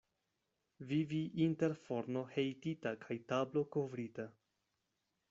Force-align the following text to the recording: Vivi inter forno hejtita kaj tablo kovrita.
Vivi 0.91 1.19
inter 1.45 1.75
forno 1.83 2.23
hejtita 2.31 2.95
kaj 3.05 3.19
tablo 3.33 3.63
kovrita. 3.77 4.27